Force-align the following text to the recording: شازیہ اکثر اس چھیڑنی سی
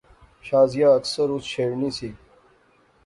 شازیہ 0.45 0.87
اکثر 0.97 1.27
اس 1.33 1.43
چھیڑنی 1.51 1.89
سی 1.97 2.09